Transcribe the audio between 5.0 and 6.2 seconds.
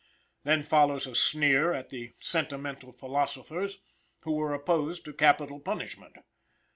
to capital punishment.